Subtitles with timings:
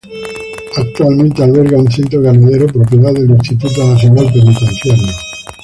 [0.77, 5.13] Actualmente alberga un centro ganadero propiedad del Instituto Nacional Penitenciario.